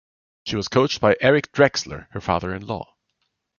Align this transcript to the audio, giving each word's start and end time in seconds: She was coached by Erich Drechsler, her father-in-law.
She 0.47 0.55
was 0.55 0.67
coached 0.67 0.99
by 0.99 1.15
Erich 1.21 1.51
Drechsler, 1.51 2.07
her 2.09 2.21
father-in-law. 2.21 2.91